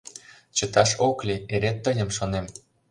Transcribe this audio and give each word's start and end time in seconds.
Чыташ 0.55 0.89
ок 1.07 1.19
лий, 1.27 1.41
эре 1.53 1.71
тыйым 1.83 2.09
шонем. 2.17 2.45